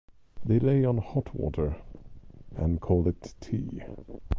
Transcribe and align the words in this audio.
They 0.43 0.57
lay 0.59 0.83
on 0.83 0.97
hot 0.97 1.31
water, 1.35 1.75
and 2.55 2.81
call 2.81 3.07
it 3.07 3.35
tea. 3.39 3.83